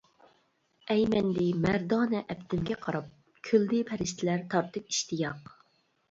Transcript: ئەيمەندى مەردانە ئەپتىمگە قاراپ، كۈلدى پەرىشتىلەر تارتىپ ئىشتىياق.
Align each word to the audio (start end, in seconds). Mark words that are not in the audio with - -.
ئەيمەندى 0.93 1.43
مەردانە 1.65 2.21
ئەپتىمگە 2.33 2.77
قاراپ، 2.85 3.11
كۈلدى 3.49 3.81
پەرىشتىلەر 3.91 4.41
تارتىپ 4.55 4.89
ئىشتىياق. 4.95 5.53